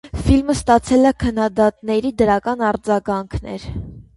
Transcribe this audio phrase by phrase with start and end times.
[0.27, 3.71] Ֆիլմը ստացել է քննադատների դրական արձագանքներ։